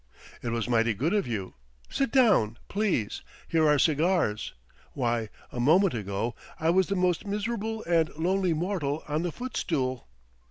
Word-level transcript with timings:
"It 0.41 0.49
was 0.49 0.67
mighty 0.67 0.95
good 0.95 1.13
of 1.13 1.27
you. 1.27 1.53
Sit 1.87 2.11
down, 2.11 2.57
please. 2.69 3.21
Here 3.47 3.67
are 3.67 3.77
cigars.... 3.77 4.55
Why, 4.93 5.29
a 5.51 5.59
moment 5.59 5.93
ago 5.93 6.33
I 6.59 6.71
was 6.71 6.87
the 6.87 6.95
most 6.95 7.27
miserable 7.27 7.83
and 7.83 8.09
lonely 8.17 8.53
mortal 8.55 9.03
on 9.07 9.21
the 9.21 9.31
footstool!" 9.31 10.07